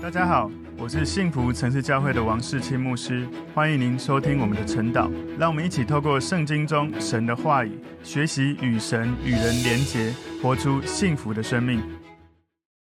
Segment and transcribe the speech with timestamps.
[0.00, 0.48] 大家好，
[0.78, 5.10] 我是幸福城市教会的王世清牧师，欢迎您收听我们的晨祷。
[5.36, 7.72] 让我们一起透过圣经中神的话语，
[8.04, 11.82] 学习与神与人连结，活出幸福的生命。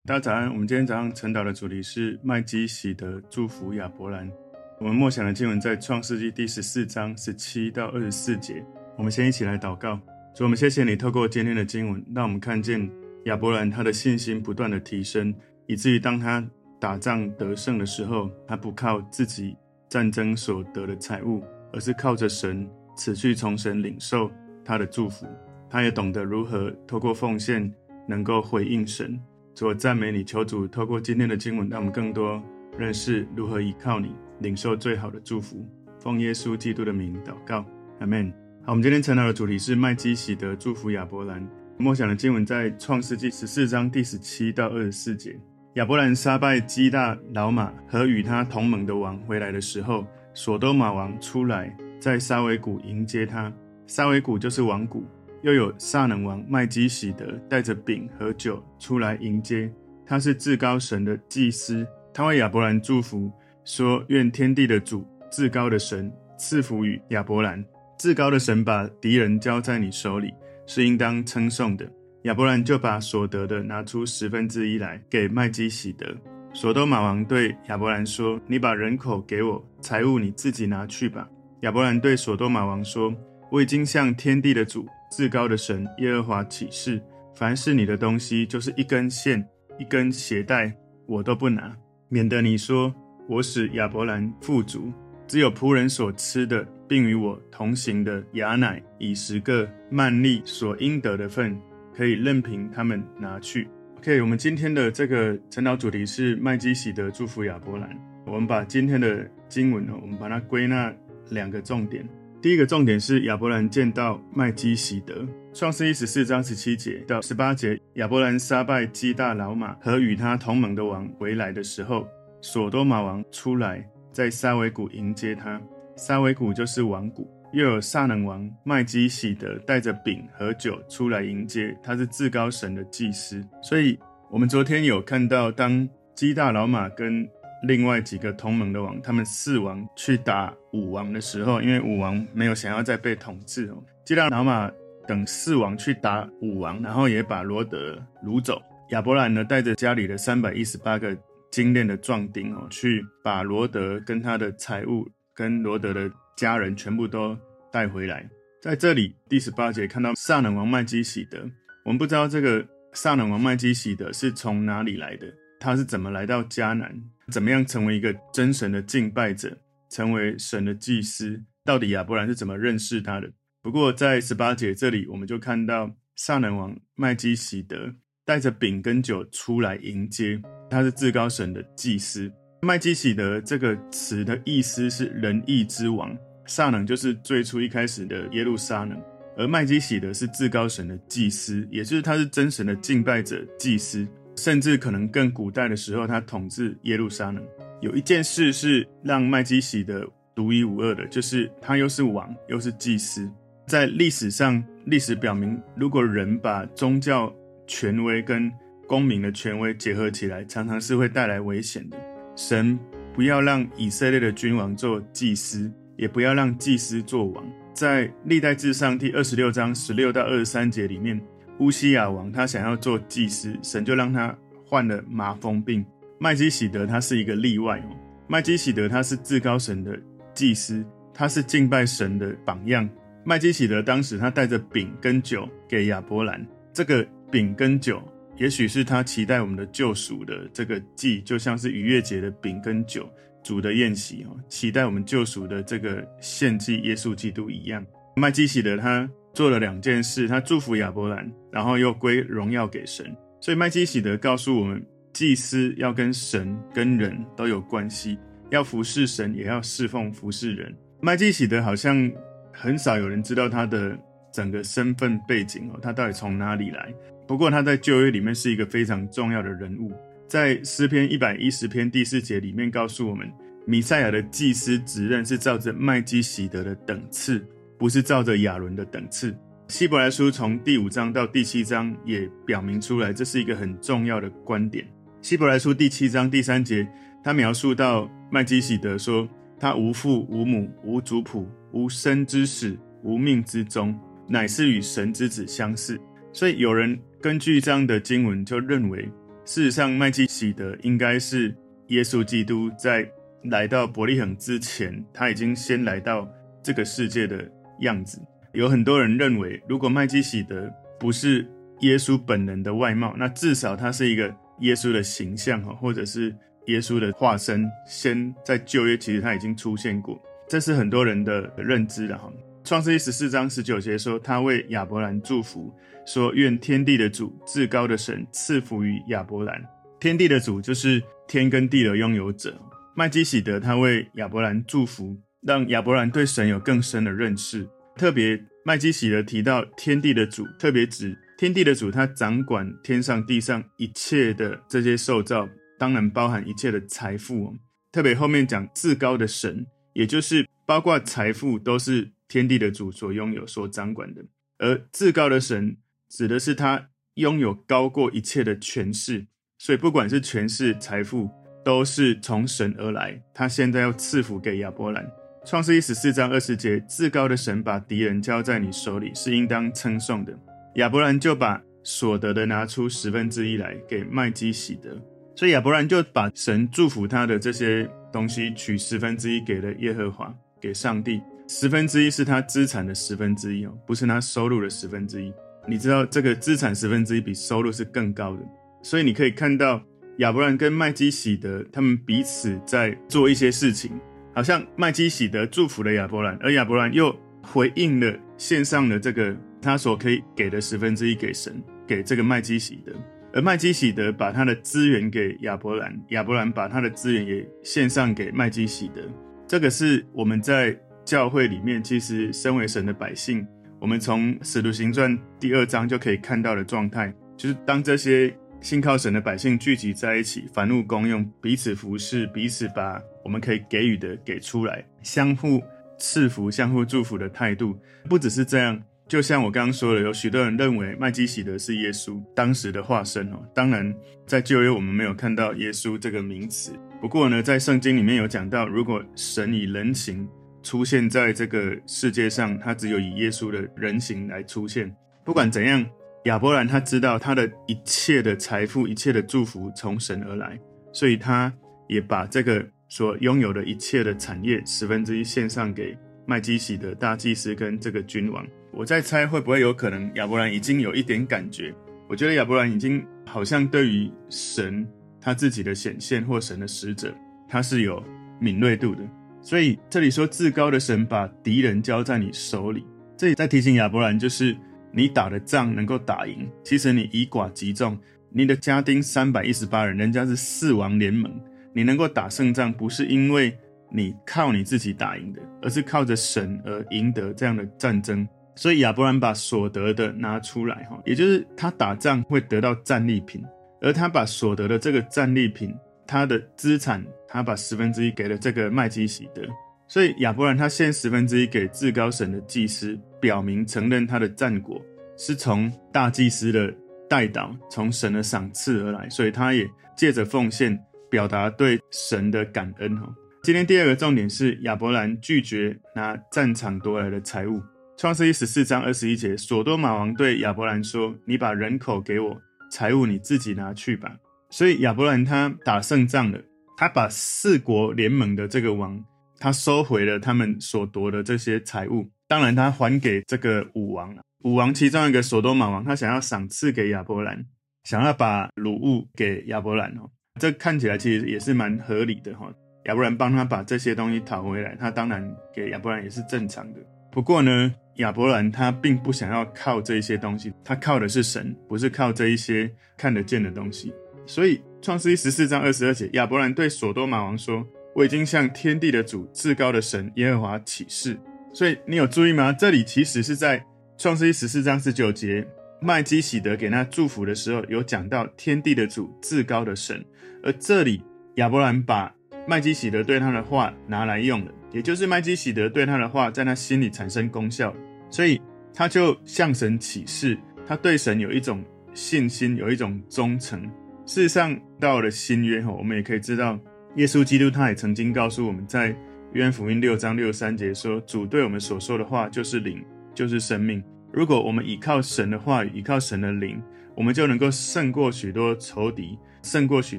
[0.04, 4.30] 大家早安，我们今天早上晨祷的主题是麦基洗德祝福亚伯兰。
[4.78, 8.62] 我们默想的经文在创世纪第十四章十七到二十四节。
[8.98, 9.98] 我们先一起来祷告，
[10.36, 12.88] 主，我们谢谢你透过今天的经文，让我们看见
[13.24, 15.34] 亚伯兰他的信心不断的提升，
[15.66, 16.46] 以至于当他
[16.80, 19.56] 打仗得胜的时候，他不靠自己
[19.88, 21.42] 战争所得的财物，
[21.72, 24.30] 而是靠着神持续从神领受
[24.64, 25.26] 他的祝福。
[25.68, 27.72] 他也懂得如何透过奉献
[28.06, 29.20] 能够回应神。
[29.54, 32.42] 主，我赞美你，求主透过今天的经文，让我们更多
[32.78, 35.66] 认识如何依靠你，领受最好的祝福。
[35.98, 37.64] 奉耶稣基督的名祷告，
[37.98, 38.32] 阿门。
[38.62, 41.44] 好，我们今天晨祷的主题是麦基洗德祝福亚伯兰。
[41.76, 45.38] 默想的经文在创世纪十四章第十七到二十四节。
[45.74, 50.04] 亚伯兰杀败基大老马和与他同盟的王回来的时候，
[50.34, 53.52] 索多玛王出来在沙维谷迎接他。
[53.86, 55.04] 沙维谷就是王谷。
[55.42, 59.70] 又有撒冷王麦基洗德带着饼和酒出来迎接。
[60.04, 61.86] 他是至高神的祭司。
[62.12, 63.30] 他为亚伯兰祝福，
[63.64, 67.64] 说：愿天地的主、至高的神赐福于亚伯兰。
[67.96, 70.34] 至高的神把敌人交在你手里，
[70.66, 71.88] 是应当称颂的。
[72.22, 76.06] 亚伯兰就把所得的拿出十分之一来给麦基洗德。
[76.52, 81.28] 所多玛王对亚伯兰说：“你把人口给我，财物你自己拿去吧。”
[81.62, 83.14] 亚伯兰对所多玛王说
[83.52, 87.00] ：“我已经向天地的主、至高的神耶和华起誓，
[87.34, 89.46] 凡是你的东西，就是一根线、
[89.78, 90.74] 一根鞋带，
[91.06, 91.76] 我都不拿，
[92.08, 92.92] 免得你说
[93.28, 94.92] 我使亚伯兰富足。
[95.28, 101.56] 只有仆人所吃的，并与我同行的亚乃以十个曼利所应得的份。”
[101.98, 103.66] 可以任凭他们拿去。
[103.96, 107.90] OK，我们今天的这个晨祷主题是麦基洗德祝福亚伯兰。
[108.24, 110.94] 我们把今天的经文呢，我们把它归纳
[111.30, 112.08] 两个重点。
[112.40, 117.76] 第一个重点是亚伯兰见到麦基洗德，创世一十四章十七节到十八节。
[117.94, 122.06] 亚伯兰杀败基大老玛和与他同盟的王回来的时候，
[122.40, 125.60] 索多玛王出来在沙维谷迎接他。
[125.96, 127.28] 沙维谷就是王谷。
[127.52, 133.42] 又有撒冷王麦基喜德带着饼和酒出来迎接，他是至高神的祭司。
[133.62, 133.98] 所以，
[134.30, 137.26] 我们昨天有看到，当基大老马跟
[137.62, 144.70] 另外几个同盟的王，他们四王去打五王的时候，因为五王没有想要再被统治哦，基大老马
[145.06, 148.60] 等四王去打五王，然后也把罗德掳走。
[148.90, 151.16] 亚伯兰呢，带着家里的三百一十八个
[151.50, 156.10] 精炼的壮丁哦，去把罗德跟他的财物跟罗德的。
[156.38, 157.36] 家人全部都
[157.72, 158.24] 带回来，
[158.62, 161.38] 在这里第十八节看到撒冷王麦基洗德，
[161.84, 165.26] 我们不知道这个撒冷王麦基洗德是从哪里来的，
[165.58, 166.94] 他是怎么来到迦南，
[167.32, 169.58] 怎么样成为一个真神的敬拜者，
[169.90, 173.28] 成为神的祭司，到底亚伯兰是怎么认识他的？
[173.60, 177.92] 不过在十八节这里，我们就看到撒冷王麦基洗德
[178.24, 180.40] 带着饼跟酒出来迎接，
[180.70, 182.30] 他是至高神的祭司。
[182.62, 186.16] 麦基洗德这个词的意思是仁义之王。
[186.48, 189.00] 撒冷就是最初一开始的耶路撒冷，
[189.36, 197.44] 而麦基洗德是至高神的祭司，也就是他是真神的敬拜者、祭司，甚至可能更古代的时候，他统治耶路撒冷。
[197.80, 200.04] 有一件事是让麦基洗德
[200.34, 203.30] 独一无二的，就是他又是王又是祭司。
[203.66, 207.32] 在历史上，历史表明，如果人把宗教
[207.66, 208.50] 权威跟
[208.86, 211.96] 公民的权威结合起来，常常是会带来危险的。
[212.34, 212.78] 神
[213.12, 215.70] 不要让以色列的君王做祭司。
[215.98, 217.44] 也不要让祭司做王。
[217.74, 221.20] 在历代志上第二十六章十六到二十三节里面，
[221.58, 225.84] 乌西亚王他想要做祭司，神就让他患了麻风病。
[226.18, 227.96] 麦基洗德他是一个例外哦。
[228.26, 229.98] 麦基洗德他是至高神的
[230.34, 232.88] 祭司，他是敬拜神的榜样。
[233.24, 238.02] 麦基洗德当时他带着饼跟酒给亚伯兰，这个饼跟酒，
[238.36, 243.08] 也许是他期待我们的救赎的这个祭，就像是逾越节的饼跟酒。
[243.42, 247.84] 主的宴席哦，期待我们救赎的这个献祭耶稣基督一样。
[248.16, 253.14] 麦基洗德他做了两件事，他祝福亚伯兰，然后又归荣耀给神。
[253.40, 258.18] 所以麦基洗德告诉我们，祭司要跟神跟人都有关系，
[258.50, 260.74] 要服侍神，也要侍奉服侍人。
[261.00, 262.10] 麦基洗德好像
[262.52, 263.96] 很少有人知道他的
[264.32, 266.92] 整个身份背景哦，他到底从哪里来？
[267.28, 269.92] 不过他在旧约里面是一个非常重要的人物。
[270.28, 273.32] 在诗篇一百一十篇第四节里面告诉我们，
[273.64, 277.42] 弥赛亚的祭司职任是照着麦基洗德的等次，
[277.78, 279.34] 不是照着亚伦的等次。
[279.68, 284.86] 希伯来书从第五章到第七章也表明出来，这是一个很重要的观点。
[285.22, 286.86] 希伯来书第七章第三节，
[287.24, 289.26] 他描述到麦基洗德说，
[289.58, 293.98] 他无父无母无族谱无生之始无命之终，
[294.28, 295.98] 乃是与神之子相似。
[296.34, 299.10] 所以有人根据这样的经文就认为，
[299.48, 301.56] 事实上麦基洗德应该是
[301.86, 303.10] 耶稣基督在
[303.44, 306.28] 来到伯利恒之前，他已经先来到
[306.62, 307.50] 这个世界的
[307.80, 308.20] 样子。
[308.52, 311.50] 有很多人认为，如果麦基洗德不是
[311.80, 314.32] 耶稣本人的外貌，那至少他是一个。
[314.60, 316.34] 耶稣的形象哈，或者是
[316.66, 322.28] 耶稣的化身，先在旧约其实他已经出现过，这是很多人的认知的哈。
[322.68, 325.74] 创世记十四章十九节说，他为亚伯兰祝福，
[326.04, 329.58] 说愿天地的主至高的神赐福于亚伯兰。
[329.98, 332.60] 天地的主就是天跟地的拥有者。
[332.94, 337.66] 麦基洗德他为亚伯兰祝福，让亚伯兰对神有更深的认识。
[337.96, 341.16] 特别麦基洗德提到天地的主，特别指。
[341.38, 345.48] 天地的主，他掌管天上地上一切的这些受造，
[345.78, 347.56] 当然包含一切的财富。
[347.90, 354.22] 特别后面讲至高的神，也就是包括财富都是天地的主所拥有、所掌管的。
[354.58, 355.76] 而至高的神
[356.08, 359.26] 指的是他拥有高过一切的权势，
[359.56, 361.30] 所以不管是权势、财富，
[361.64, 363.22] 都是从神而来。
[363.32, 365.10] 他现在要赐福给亚伯兰。
[365.46, 370.38] 创世一十四章二十节，至高的神把敌人交在你手里，是应当称颂的。
[370.74, 375.00] 亚伯兰就把所得的拿出十分之一来给麦基洗德，
[375.34, 381.22] 所以亚伯兰就把神祝福他的这些东西取十分之一给了耶和华，给上帝。
[381.48, 385.32] 十分之一是他资产的十分之一哦，不是他收入的十分之一。
[385.66, 388.42] 你知道这个资产十分之一比收入是更高的，
[388.82, 389.82] 所以你可以看到
[390.18, 393.98] 亚伯兰跟麦基洗德他们彼此在做一些事情，
[394.34, 399.36] 好像麦基洗德祝福了亚伯兰，而亚伯兰又回应了献上了这个。
[399.60, 402.92] 他所可以给的十分之一给神，给这个麦基洗德，
[403.32, 409.02] 而麦基洗德把他的资源给亚伯兰，亚伯兰把他的资源也献上给麦基洗德。
[409.48, 410.78] 这个是我们在
[411.08, 413.46] 教会里面，其实身为神的百姓，
[413.80, 425.62] 我们从使徒行传第二章就可以看到的状态，就是当这些信靠神的百姓聚集在一起，凡物公用，彼此服侍，彼此把我们可以给予的给出来，相互
[425.98, 427.74] 赐福、相互祝福的态度，
[428.06, 428.78] 不只是这样。
[429.08, 433.42] 就像我刚刚说的，有许多人认为麦基洗德是耶稣当时的化身哦。
[433.54, 433.94] 当然，
[434.26, 436.72] 在旧约我们没有看到耶稣这个名词。
[437.00, 440.28] 不过呢，在圣经里面有讲到，如果神以人形
[440.68, 444.94] 出现在这个世界上，他只有以耶稣的人形来出现。
[445.24, 445.82] 不管怎样，
[446.26, 450.60] 亚伯兰他知道他的一切的财富、一切的祝福从神而来，
[450.92, 451.50] 所以他
[451.88, 458.46] 也把这个所拥有的一切的产业十分之一献上给麦基洗德大祭司跟这个君王。
[458.70, 461.74] 我在猜会不会有可能亚伯兰已经有一点感觉？
[462.10, 464.86] 我觉得亚伯兰已经好像对于神
[465.18, 467.14] 他自己的显现或神的使者，
[467.48, 468.04] 他是有
[468.38, 469.00] 敏锐度的。
[469.48, 472.84] 所以这里说至高的神把敌人交在你手里，
[473.16, 474.54] 这里在提醒亚伯兰，就是
[474.92, 477.98] 你打的仗能够打赢，其实你以寡击众，
[478.28, 481.32] 你的家丁三百一十八人，人家是四王联盟，
[481.72, 483.56] 你能够打胜仗，不是因为
[483.90, 488.28] 你靠你自己打赢的，而是靠着神而赢得这样的战争。
[488.54, 493.42] 所以亚伯兰把所得的拿出来，哈，也就是他打仗会得到战利品，
[493.80, 495.74] 而他把所得的这个战利品，
[496.06, 499.42] 他的资产，他把十分之一给了这个麦基洗德。
[499.86, 504.80] 所以亚伯兰他献十分之一给至高神的祭司，表明承认他的战果
[505.16, 506.74] 是从大祭司的
[507.08, 509.08] 代祷，从神的赏赐而来。
[509.08, 510.78] 所以他也借着奉献
[511.10, 513.14] 表达对神的感恩，哈。
[513.42, 517.62] 今天第二个重点是亚伯兰拒绝拿战场夺来的财物。
[517.96, 522.36] 创世一十四章二十一节，所多玛王对亚伯兰说：“你把人口给我，
[522.70, 524.14] 财物你自己拿去吧。”
[524.50, 526.38] 所以亚伯兰他打胜仗了，
[526.80, 529.04] 他把四国联盟的这个王，
[529.40, 532.08] 他收回了他们所夺的这些财物。
[532.28, 534.22] 当然，他还给这个武王，了。
[534.44, 537.44] 武王其中一个所多玛王，他想要赏赐给亚伯兰，
[537.82, 540.08] 想要把鲁物给亚伯兰哦。
[540.38, 542.48] 这看起来其实也是蛮合理的哈。
[542.84, 546.80] 亚伯兰帮他把这些东西讨回来，他当然给亚伯兰也是正常的。
[547.10, 553.92] 不过呢，亚伯兰他并不想要靠这一些东西，他靠的是神，不是靠这一些看得见的东西。
[554.26, 561.18] 所以创世记十四章二十二节，亚伯兰对所多玛王说：“我已经向天地的主、至高的神耶和华起誓。”
[561.52, 562.52] 所以你有注意吗？
[562.52, 563.64] 这里其实是在
[563.96, 565.46] 创世记十四章十九节，
[565.80, 570.04] 麦基洗德给他祝福的时候，有讲到天地的主、至高的神，
[570.44, 571.02] 而这里
[571.34, 572.14] 亚伯兰把
[572.46, 574.52] 麦基洗德对他的话拿来用了。
[574.70, 577.74] 也就是麦基洗德对他的话，在他心里产生功效，
[578.10, 578.40] 所以
[578.72, 583.68] 他就向神起誓，他对神有一种信心，有一种忠诚，
[584.08, 586.58] 事实上，到了新约哈，我们也可以知道，
[586.96, 588.96] 耶稣基督他也曾经告诉我们在
[589.34, 592.82] 约翰福音六章六十三节说：“主对我们所说的话就是灵，
[593.14, 596.58] 就是生命。”如果我们依靠神的话语，依靠神的灵，
[596.96, 599.98] 我们就能够胜过许多仇敌，胜过许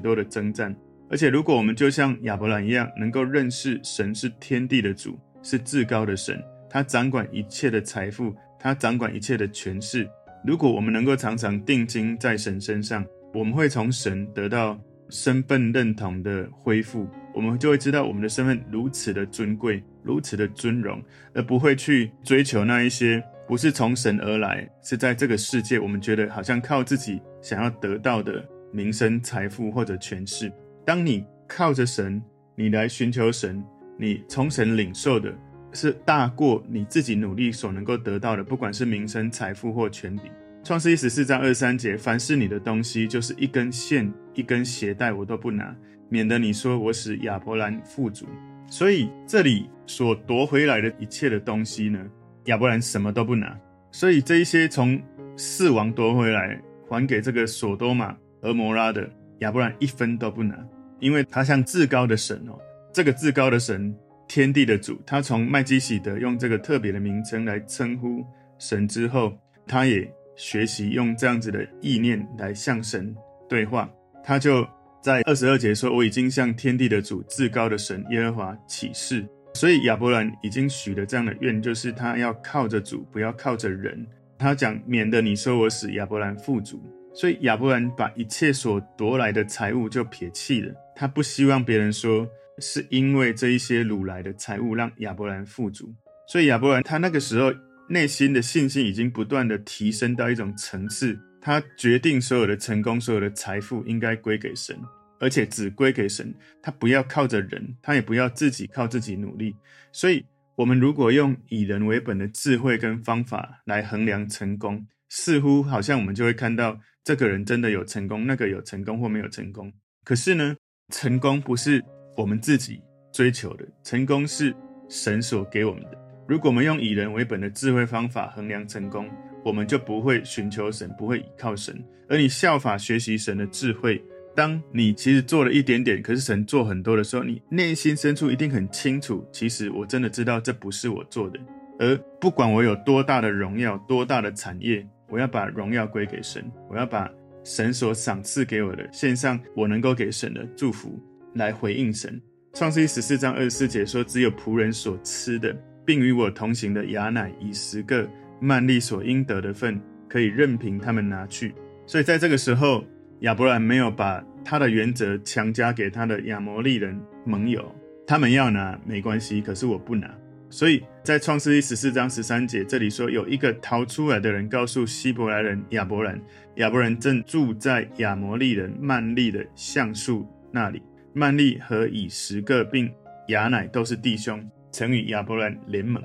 [0.00, 0.74] 多的征战。
[1.08, 10.10] 而且，如果我们就像亚伯兰一样，能够认识神是天地的主，是至高的神，他掌管一切的财富，他掌管一切的权势。
[10.44, 21.02] 如果我们能够常常定睛在神身上，我们会从神得到身份认同的恢复，我们就会知道我们的身份如此的尊贵，如此的尊荣，
[21.34, 30.52] 而不会去追求那一些不是从神而来，是在这个世界我们觉得好像靠自己想要得到的名声、财富或者权势。
[30.84, 32.22] 当你靠着神，
[32.56, 33.62] 你来寻求神，
[33.98, 35.32] 你从神领受的
[35.72, 40.30] 是大过你自己努力所能够得到的，不管是名声、财富或权柄。
[40.62, 45.74] 创世记十四章二三节，凡是你的东西，就是一根线、一根鞋带，我都不拿，
[46.08, 48.26] 免得你说我使亚伯兰富足。
[48.68, 51.98] 所以这里所夺回来的一切的东西呢，
[52.44, 53.58] 亚伯兰什么都不拿。
[53.90, 55.00] 所以这一些从
[55.36, 59.08] 四王夺回来还给这个所多玛、蛾摩拉的。
[59.38, 60.54] 亚伯兰一分都不拿，
[60.98, 62.58] 因为他像至高的神哦，
[62.92, 63.96] 这个至高的神，
[64.28, 68.22] 天地的主，他从麦基洗德用这个特别的名称来称呼
[68.58, 69.32] 神之后，
[69.66, 73.14] 他也学习用这样子的意念来向神
[73.46, 73.90] 对话。
[74.24, 74.66] 他就
[75.02, 84.06] 在二十二节说：“我已经向天地的主、至高的神耶和华起誓。”所以亚伯兰已经许了这样的愿，就是他要靠着主，不要靠着人。
[84.38, 86.82] 他讲：“免得你说我使亚伯兰富足。”
[87.12, 92.26] 所以亚伯兰把一切所夺来的财物就撇弃了，他不希望别人说
[92.58, 95.92] 是因为这一些掳来的财物让亚伯兰富足。
[96.28, 97.52] 所以亚伯兰他那个时候
[97.90, 104.78] 内心的信心已经不断的提升到一种层次，他决定所有的成功、所有的财富应该归给神，
[105.18, 106.32] 而且只归给神，
[106.62, 109.54] 他不要靠着人，他也不要自己靠自己努力。
[109.92, 116.78] 所以，我们如果用以人为本的智慧跟方法来衡量成功，似乎好像我们就会看到。
[117.02, 119.72] 这个人真的有成功，那个有成功或没有成功。
[120.04, 120.54] 可是呢，
[120.92, 121.82] 成功不是
[122.14, 122.78] 我们自己
[123.10, 124.54] 追求的，成功是
[124.90, 126.09] 神所给我们的。
[126.30, 129.10] 如果我们用以人为本的智慧方法衡量成功，
[129.44, 131.76] 我们就不会寻求神，不会依靠神。
[132.08, 134.00] 而你效法学习神的智慧，
[134.36, 141.40] 当你其实做了一点点，可是神做很多的时候，你内心深处一定很清楚，其实我真的知道这不是我做的。
[141.80, 144.86] 而不管我有多大的荣耀，多大的产业。
[145.08, 147.10] 我要把荣耀归给神，我要把
[147.42, 150.96] 神所赏赐给我的献上，我能够给神的祝福
[151.34, 152.22] 来回应神。
[152.52, 155.56] 创世记十四章二十四节说：“只有仆人所吃的，
[155.90, 161.52] 并与我同行的雅乃以十个曼利所应得的份，可以任凭他们拿去。”
[161.84, 162.84] 所以在这个时候，
[163.22, 167.74] 亚伯兰没有把他的原则强加给他的亚摩利人盟友，
[168.06, 170.08] 他们要拿没关系，可是我不拿。
[170.48, 176.20] 所以在创世记十四章十三节，这里说有一个逃出来的人告诉希伯来人亚伯兰，
[176.58, 180.80] 亚伯兰正住在亚摩利人曼利的橡树那里。
[181.12, 182.88] 曼利和以十个并
[183.26, 186.02] 雅乃都是弟兄，曾与亚伯兰联盟。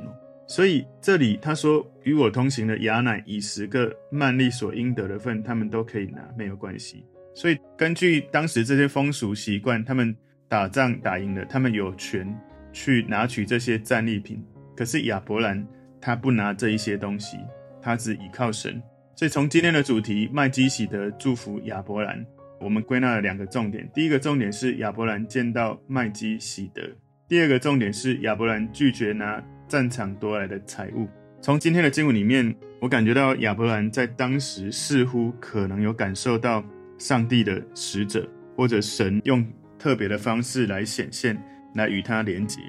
[0.47, 7.05] 所以这里他说与我同行的雅乃以十个曼利所应得的份，他们都可以拿，没有关系。
[7.33, 10.15] 所以根据当时这些风俗习惯，他们
[10.47, 12.27] 打仗打赢了，他们有权。
[12.77, 14.37] 去拿取这些战利品，
[14.75, 15.65] 可是亚伯兰
[16.01, 17.37] 他不拿这一些东西，
[17.81, 18.83] 他只倚靠神。
[19.15, 22.21] 所以从今天的主题麦基洗德祝福亚伯兰，
[22.59, 26.83] 我们归纳了两个重点：第一个重点是亚伯兰见到麦基洗德；
[27.27, 31.09] 第二个重点是亚伯兰拒绝拿战场夺来的财物。
[31.41, 36.63] 从今天的经文里面，我感觉到亚伯兰在当时似乎可能有感受到
[36.99, 39.43] 上帝的使者，或者神用
[39.79, 41.35] 特别的方式来显现。
[41.73, 42.61] 来与他连结，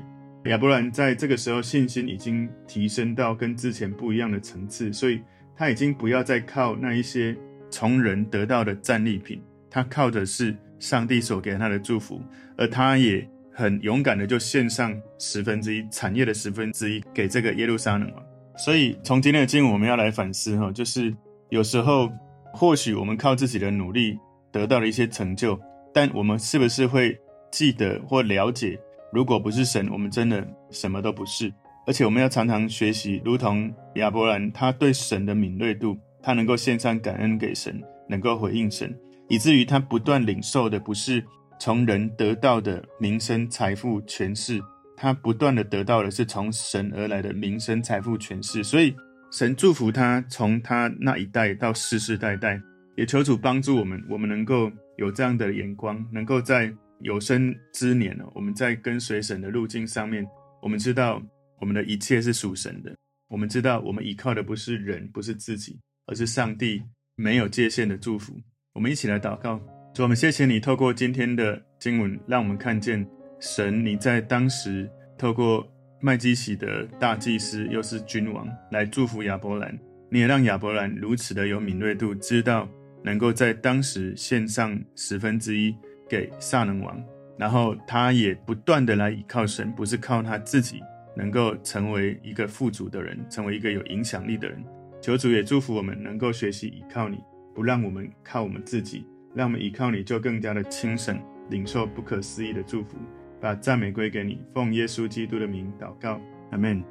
[0.47, 5.21] 亚伯兰在这个时候信心已经提升到跟之前不一样的层次，所以
[5.55, 7.37] 他已经不要再靠那一些
[7.71, 12.21] 从人得到的战利品，他靠的是上帝所给他的祝福，
[12.57, 13.25] 而他也
[13.57, 18.23] 很勇敢的就献上十分之一产业的十分之一给这个耶路撒冷王。
[18.59, 21.15] 所以从今天的经文我们要来反思哈，就是
[21.49, 22.13] 有时候
[22.53, 24.19] 或许我们靠自己的努力
[24.53, 25.59] 得到了一些成就，
[25.95, 27.19] 但我们是不是会
[27.51, 28.79] 记得或了解？
[29.11, 31.51] 如果不是神，我们真的什么都不是。
[31.87, 38.95] 而且我们要常常学习，如同亚伯兰，他对神的敏锐度，他能够献上感恩给神，能够回应神，
[39.29, 41.25] 以至于他不断领受的不是
[41.59, 44.61] 从人得到的名声、财富、权势，
[44.97, 48.63] 他不断的得到的是从神而来的名声、财富、权势。
[48.63, 48.95] 所以
[49.33, 52.61] 神祝福他，从他那一代到世世代代，
[52.97, 60.27] 也求主帮助我们，我们能够有这样的眼光，能够在有生之年，我们在跟随神的路径上面，
[60.63, 61.21] 我们知道
[61.61, 62.97] 我们的一切是属神的，
[63.29, 66.83] 我们知道我们依靠的不是人，不是自己，而是上帝
[67.17, 68.33] 没有界限的祝福。
[68.73, 69.61] 我们一起来祷告，
[69.97, 73.09] 主，我们谢谢你透过今天的经文，让我们看见
[73.41, 74.87] 神你在当时
[75.17, 75.67] 透过
[76.01, 79.75] 麦基洗的大祭司，又是君王来祝福亚伯兰，
[80.11, 82.69] 你也让亚伯兰如此的有敏锐度，知道。
[83.03, 85.75] 能够在当时献上十分之一
[86.07, 87.03] 给撒冷王，
[87.39, 90.83] 然后他也不断的来依靠神，不是靠他自己
[91.17, 94.63] 能够成为一个富足的人，成为一个有影响力的人。
[95.01, 97.17] 求主也祝福我们能够学习依靠你，
[97.55, 102.97] 不让我们靠我们自己，让我们倚靠你就更加的轻省，领受不可思议的祝福。
[103.39, 106.19] 把赞美归给你，奉耶稣基督的名祷告，
[106.53, 106.83] 阿门。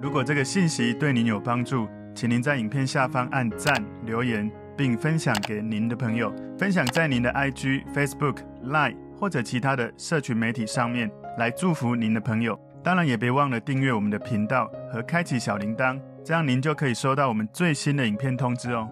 [0.00, 12.58] 如果这个信息对您有帮助，请您在影片下方按赞、留言，并分享给您的朋友，分享在您的 IG、Facebook、Line 或者其他的社群媒体上面，来祝福您的朋友。
[12.82, 18.88] 当然，也别忘了订阅我们的频道和开启小铃铛，这样您就可以收到我们最新的影片通知哦。